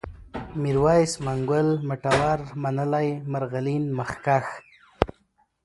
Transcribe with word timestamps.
ميرويس، 0.61 1.13
منگول، 1.25 1.67
مټور، 1.89 2.39
منلی، 2.63 3.09
مرغلين، 3.31 3.83
مخکښ 3.97 4.45